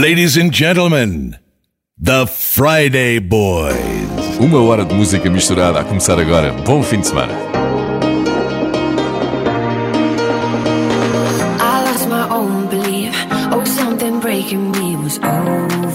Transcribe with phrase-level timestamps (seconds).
[0.00, 1.36] Ladies and gentlemen,
[1.98, 3.76] The Friday Boys.
[4.40, 6.52] Uma hora de música misturada a começar agora.
[6.64, 7.34] Bom fim de semana.
[11.60, 13.12] I lost my own belief.
[13.52, 15.90] Oh, something breaking me was overcome.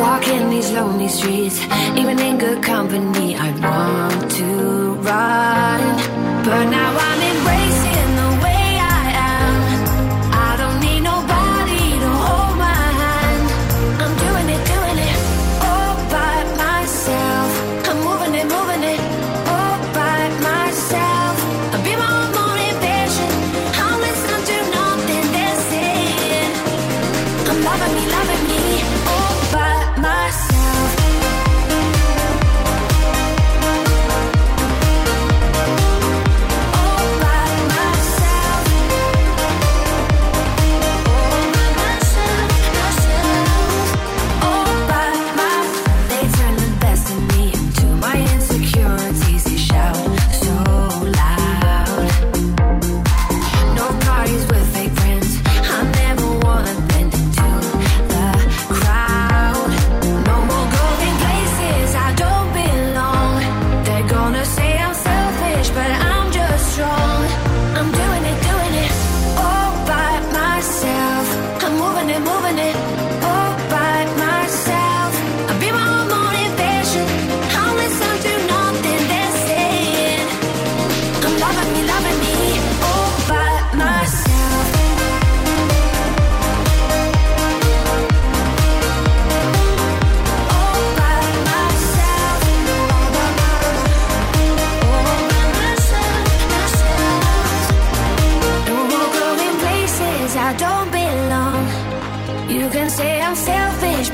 [0.00, 1.60] Walking these lonely streets.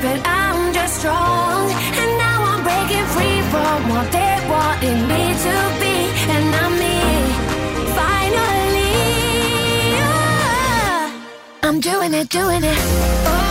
[0.01, 1.71] but I'm just strong.
[1.99, 5.95] And now I'm breaking free from what they wanted me to be,
[6.35, 6.97] and I'm me.
[7.99, 8.95] Finally,
[11.63, 12.79] I'm doing it, doing it.
[13.27, 13.48] Oh.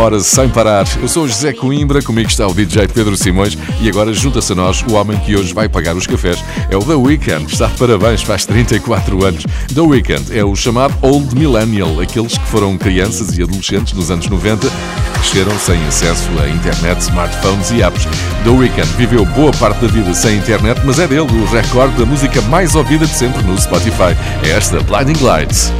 [0.00, 0.86] horas sem parar.
[1.00, 4.56] Eu sou o José Coimbra, comigo está o DJ Pedro Simões e agora junta-se a
[4.56, 6.42] nós o homem que hoje vai pagar os cafés.
[6.70, 9.44] É o The Weeknd, está de parabéns, faz 34 anos.
[9.74, 14.26] The Weeknd é o chamado Old Millennial, aqueles que foram crianças e adolescentes nos anos
[14.26, 14.68] 90
[15.12, 18.06] cresceram sem acesso à internet, smartphones e apps.
[18.42, 22.06] The Weeknd viveu boa parte da vida sem internet, mas é dele o recorde da
[22.06, 24.16] música mais ouvida de sempre no Spotify.
[24.42, 25.70] É esta Blinding Lights.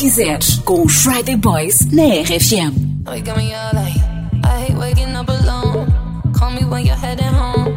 [0.00, 2.72] quiseres, com os Friday Boys na RFM.
[3.06, 5.92] I hate waking up alone.
[6.32, 7.76] Call me when you're heading home.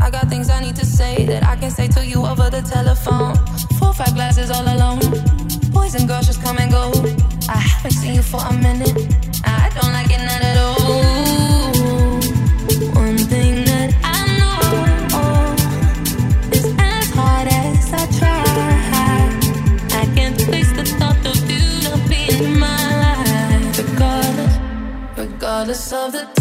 [0.00, 2.62] I got things I need to say that I can say to you over the
[2.62, 3.36] telephone.
[3.78, 4.98] Four, five glasses all alone.
[5.70, 6.90] Boys and girls just come and go.
[7.48, 9.06] I haven't seen you for a minute.
[9.44, 10.79] I don't like it not at all.
[26.00, 26.39] Of the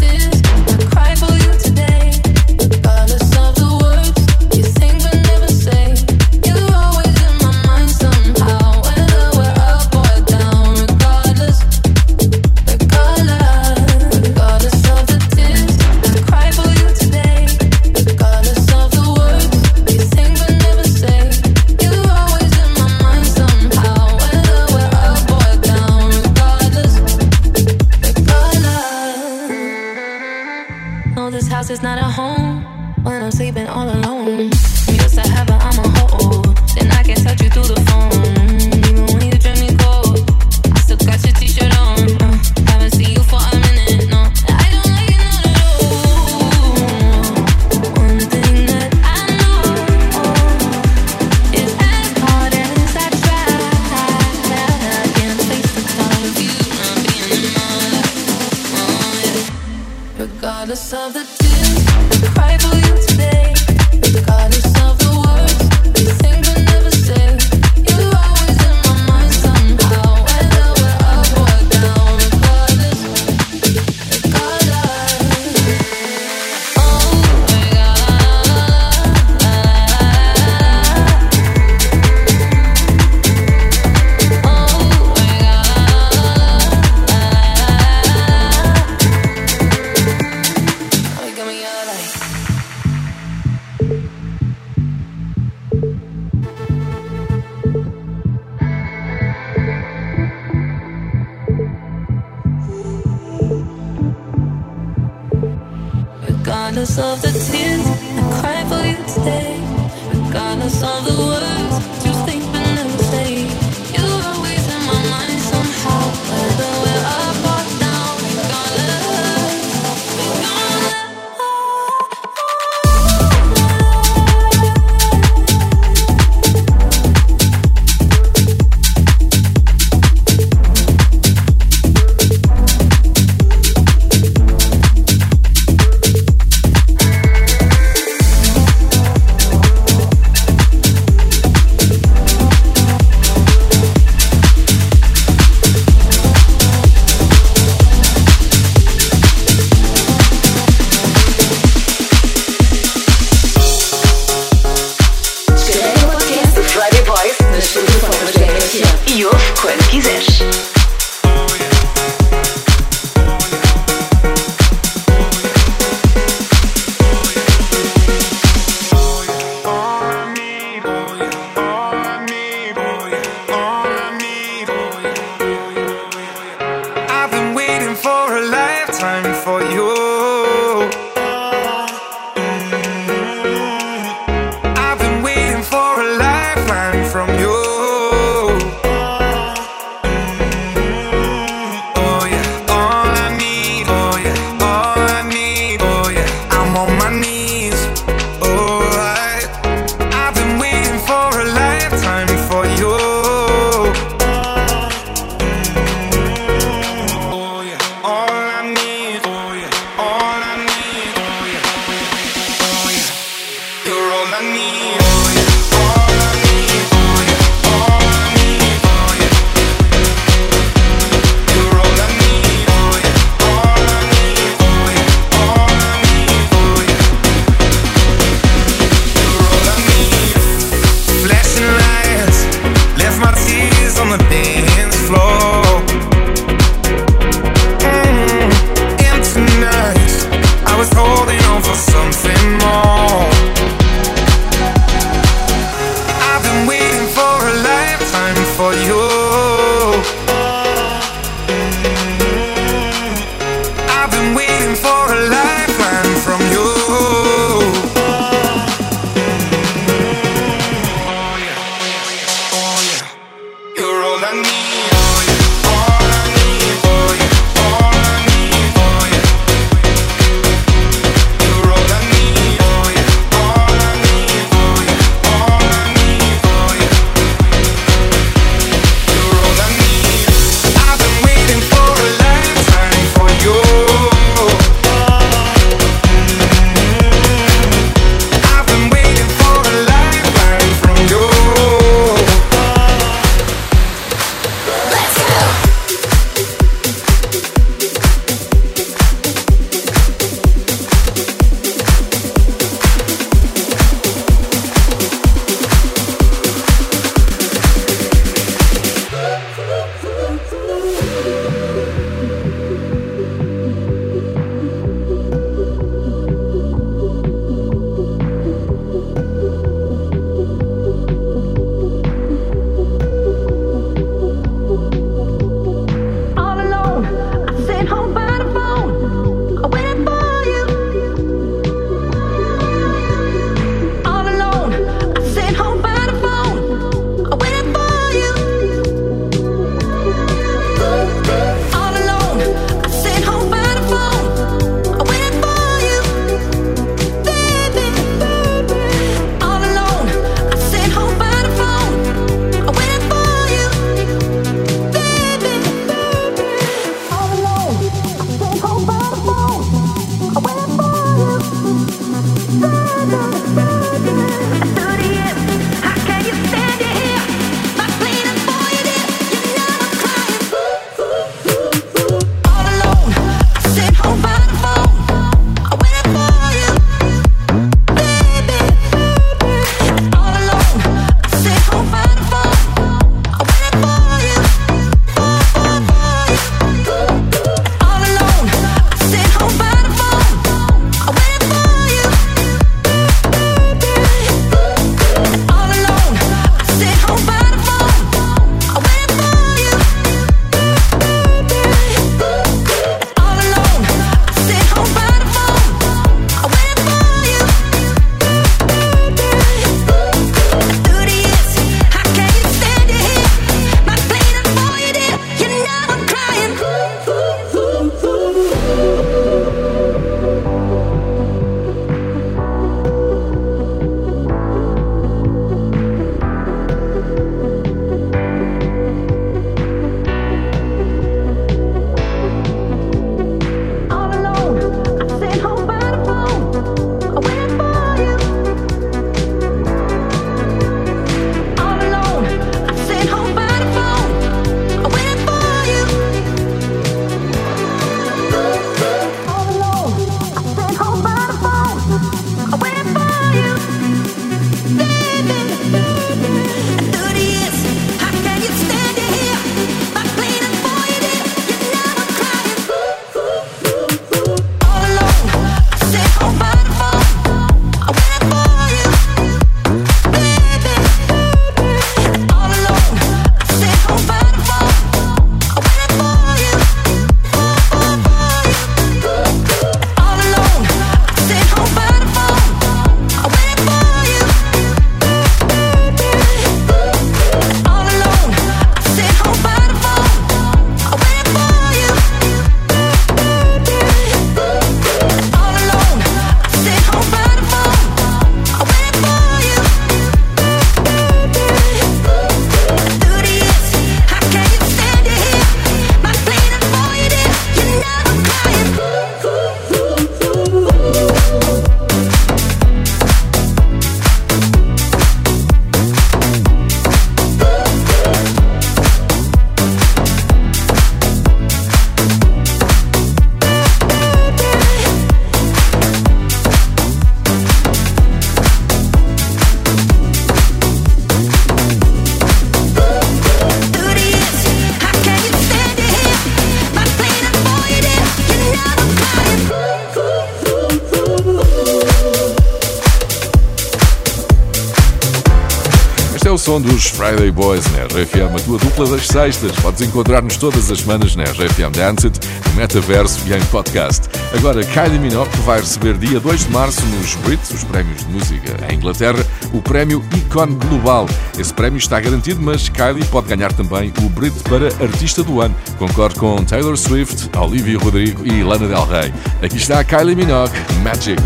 [546.30, 549.52] é o som dos Friday Boys na RFM, a tua dupla das sextas.
[549.64, 554.08] Podes encontrar-nos todas as semanas na RFM Dance It, no Metaverso e em podcast.
[554.38, 558.56] Agora, Kylie Minogue vai receber dia 2 de março nos Brits, os prémios de música
[558.70, 561.08] em Inglaterra, o prémio Icon Global.
[561.36, 565.56] Esse prémio está garantido, mas Kylie pode ganhar também o Brit para Artista do Ano.
[565.80, 569.12] Concorre com Taylor Swift, Olivia Rodrigo e Lana Del Rey.
[569.42, 571.20] Aqui está a Kylie Minogue, Magic.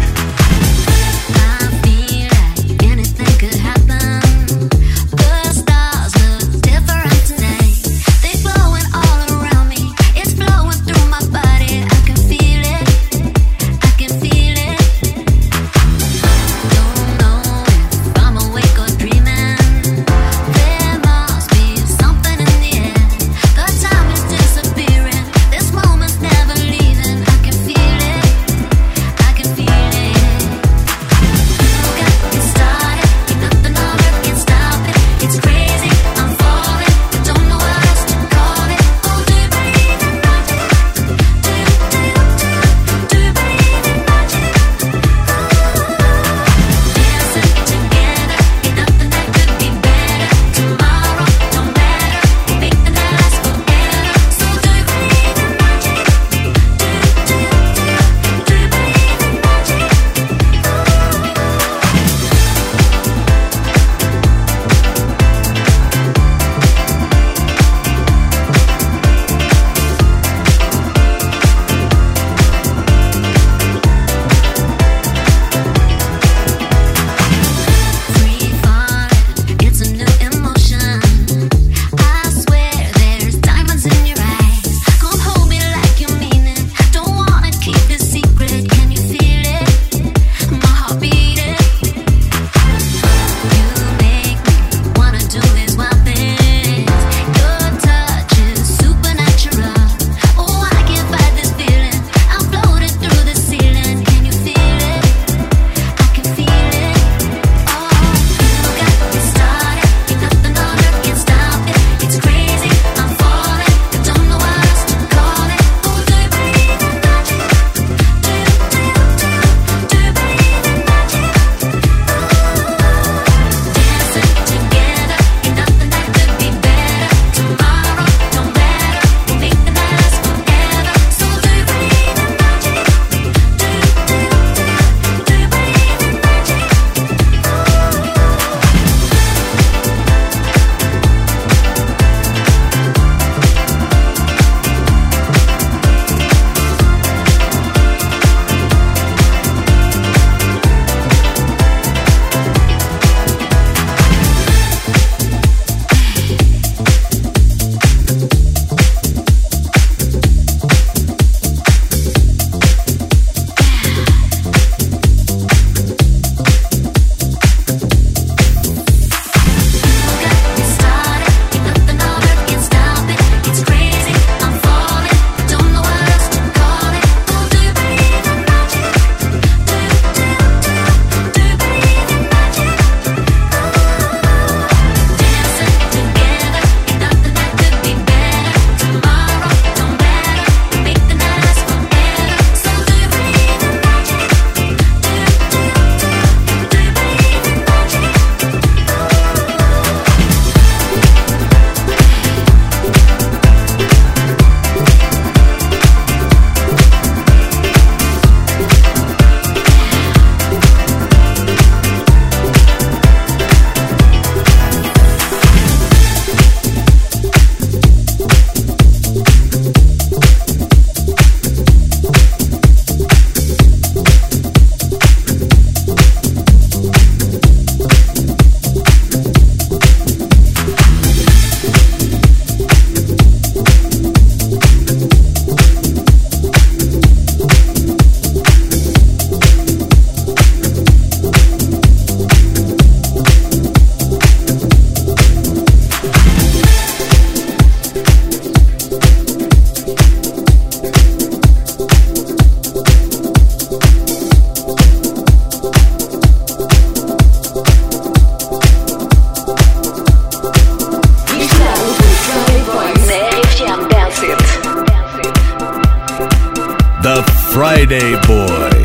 [267.73, 268.82] Friday Boys.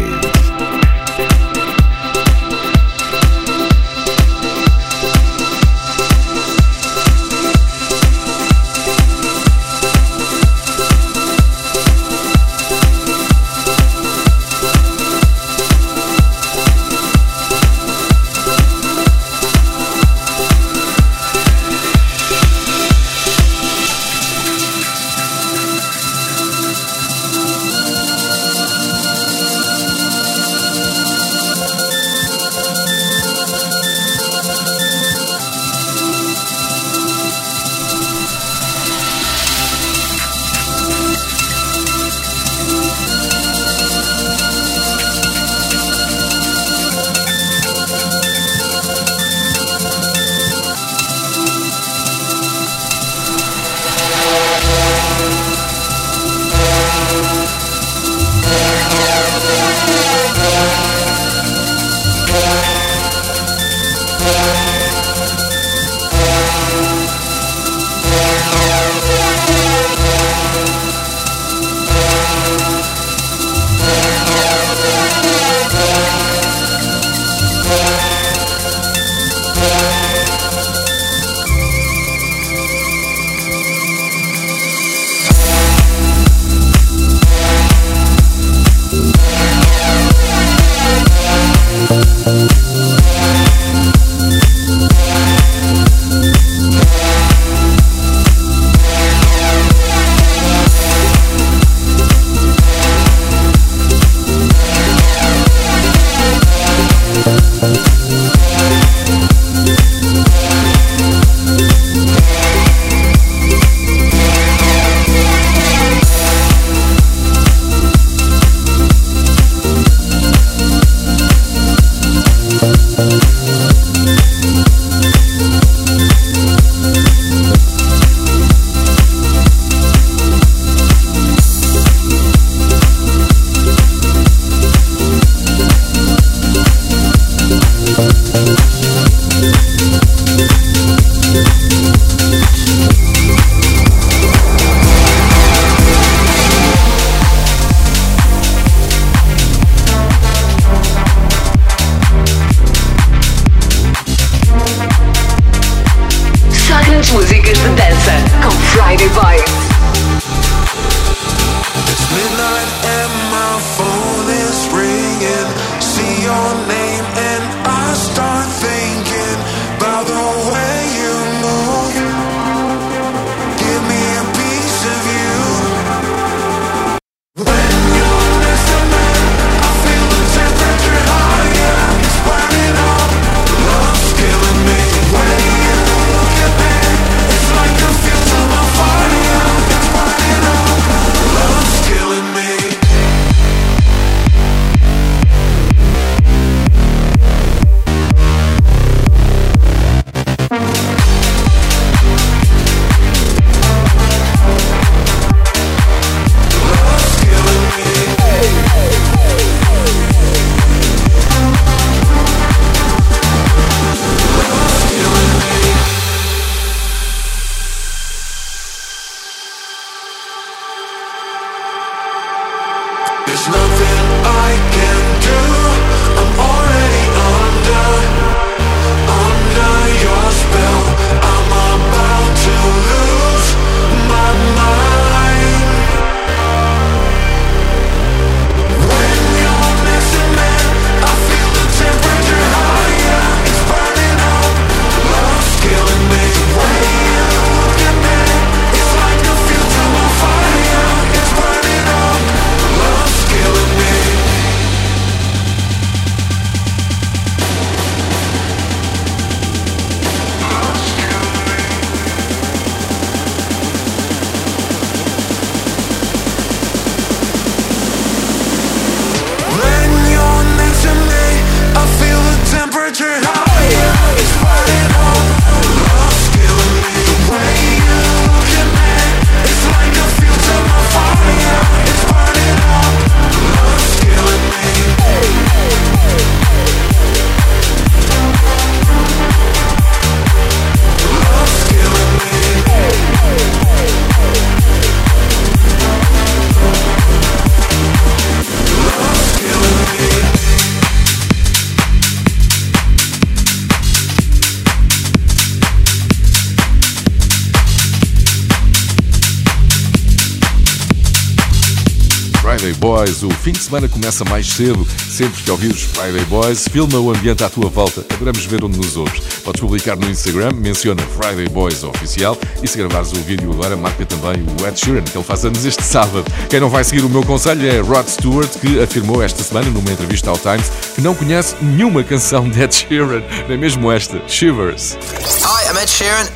[313.69, 314.87] semana começa mais cedo.
[315.11, 318.03] Sempre que ouvires Friday Boys, filma o ambiente à tua volta.
[318.15, 319.21] Adoramos ver onde nos ouves.
[319.45, 324.07] Podes publicar no Instagram, menciona Friday Boys Oficial e se gravares o vídeo agora, marca
[324.07, 326.25] também o Ed Sheeran, que ele faz anos este sábado.
[326.49, 329.91] Quem não vai seguir o meu conselho é Rod Stewart, que afirmou esta semana numa
[329.91, 334.97] entrevista ao Times que não conhece nenhuma canção de Ed Sheeran, nem mesmo esta, Shivers.
[335.45, 336.27] Hi, I'm Ed Sheeran.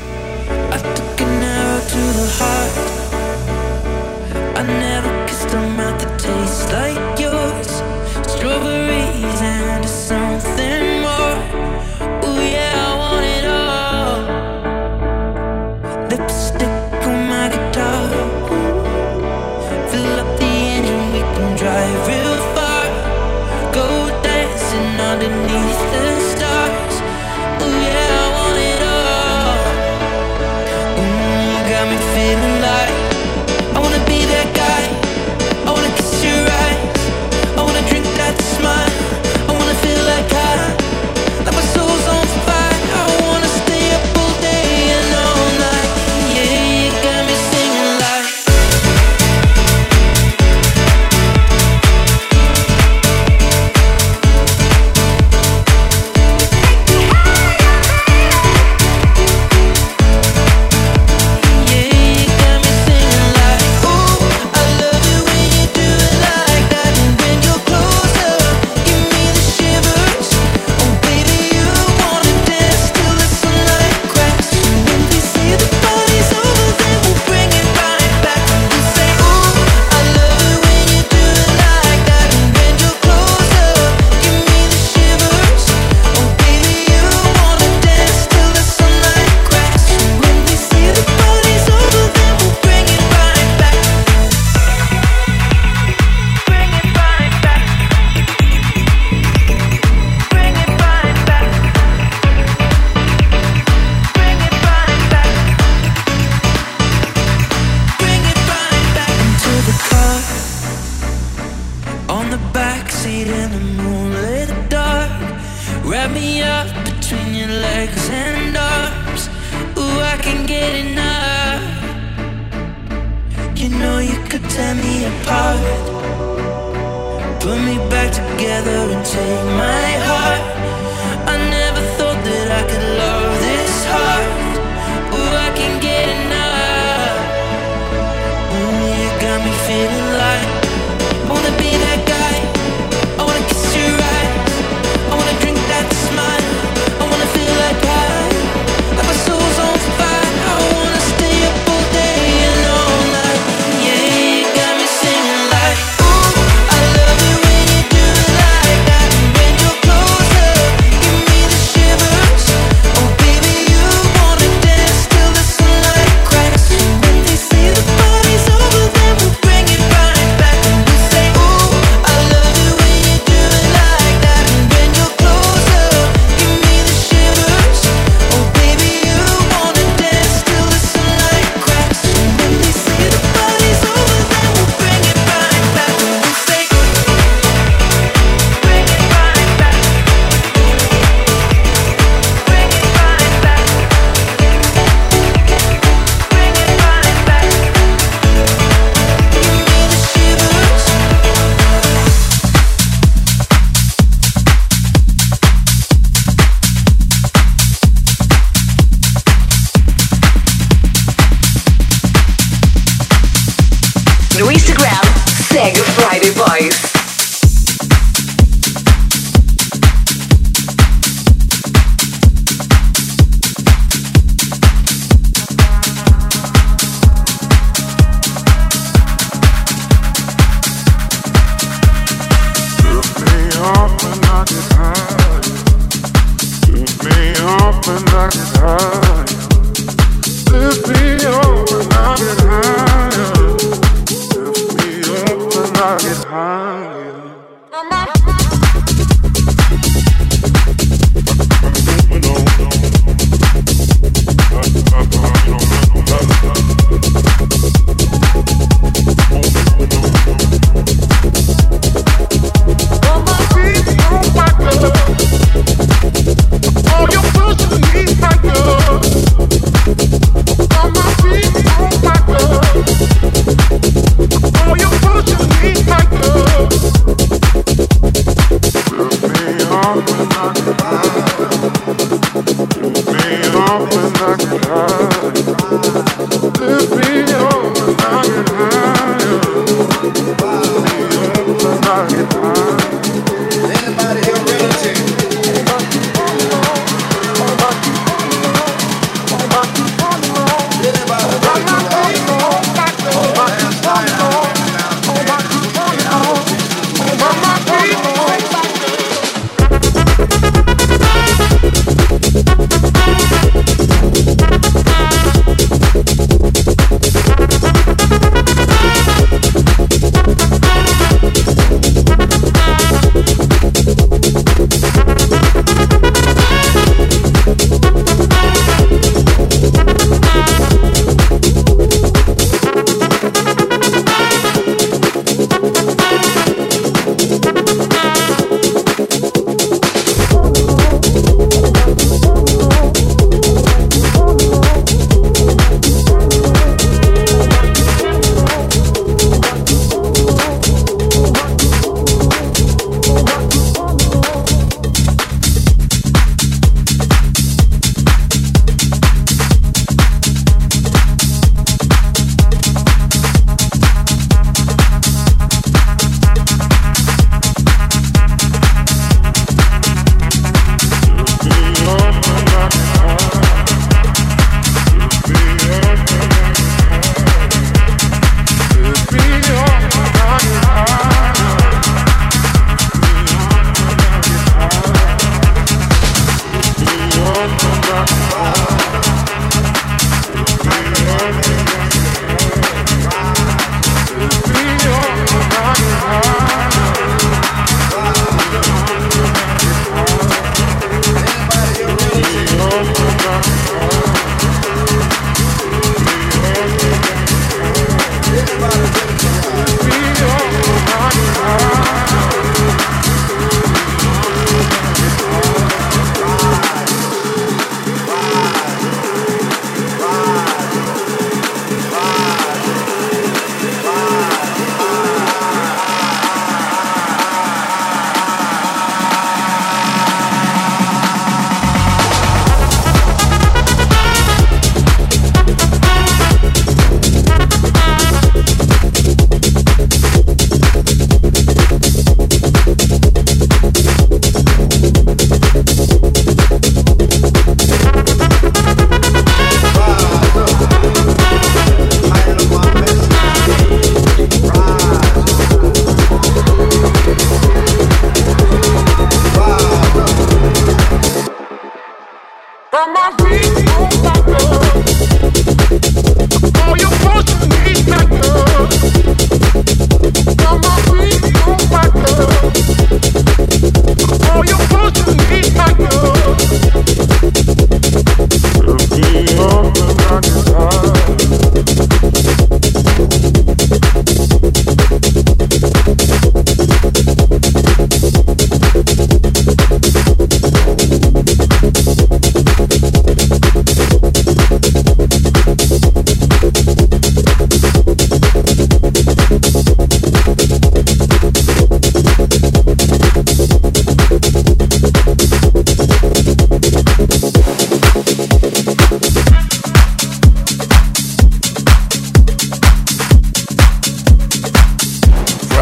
[0.71, 2.93] I took an arrow to the heart.
[4.55, 4.92] I never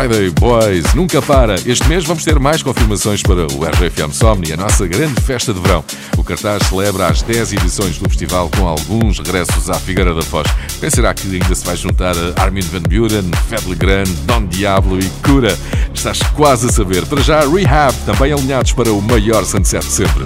[0.02, 1.54] Friday Boys nunca para.
[1.64, 5.60] Este mês vamos ter mais confirmações para o RFM Somni, a nossa grande festa de
[5.60, 5.84] verão.
[6.18, 10.47] O cartaz celebra as 10 edições do festival com alguns regressos à Figueira da Foz.
[10.80, 14.99] Quem será que ainda se vai juntar a Armin Van Buren, Fed Legrand, Don Diablo
[14.99, 15.56] e Cura?
[15.93, 17.06] Estás quase a saber.
[17.06, 20.26] Para já, Rehab, também alinhados para o maior sunset de sempre.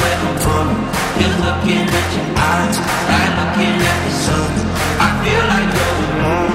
[0.00, 0.68] where I'm from.
[1.18, 2.76] You're looking at your eyes,
[3.16, 4.50] I'm looking at the sun.
[5.00, 6.45] I feel like going on.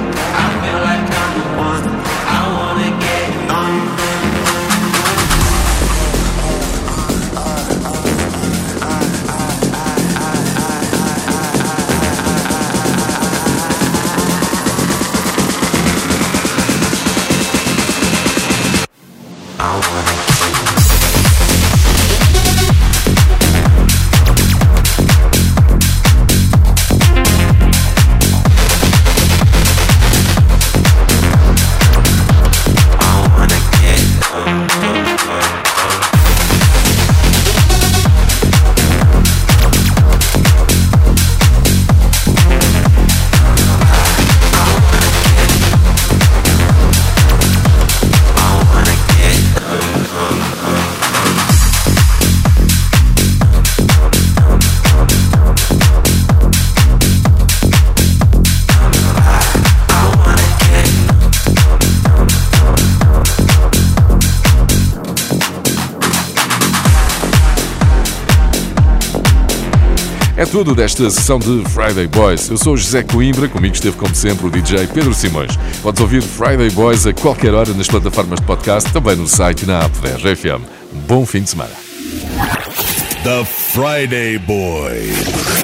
[70.52, 72.50] tudo desta sessão de Friday Boys.
[72.50, 75.58] Eu sou José Coimbra, comigo esteve como sempre o DJ Pedro Simões.
[75.82, 79.66] Podes ouvir Friday Boys a qualquer hora nas plataformas de podcast, também no site e
[79.66, 80.62] na app da RFM.
[81.08, 81.72] Bom fim de semana.
[83.24, 85.61] The Friday Boys.